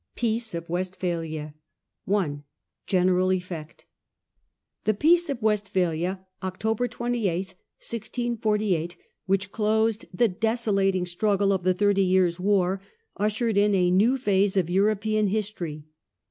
[0.15, 1.53] PEACE OF WESTPHALIA.
[2.11, 2.39] I.
[2.87, 3.85] General Effect.
[4.85, 6.89] The Peace of Westphalia (Oct.
[6.89, 8.95] 28, 1648),
[9.27, 12.81] which closed the desolating struggle of the Thirty Years* War,
[13.17, 15.85] ushered in a new phase of European history.